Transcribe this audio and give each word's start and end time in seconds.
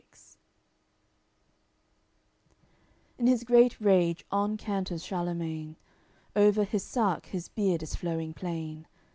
CXXXIX 0.01 0.37
In 3.19 3.27
his 3.27 3.43
great 3.43 3.79
rage 3.79 4.25
on 4.31 4.57
canters 4.57 5.03
Charlemagne; 5.03 5.75
Over 6.35 6.63
his 6.63 6.83
sark 6.83 7.27
his 7.27 7.49
beard 7.49 7.83
is 7.83 7.93
flowing 7.93 8.33
plain. 8.33 8.87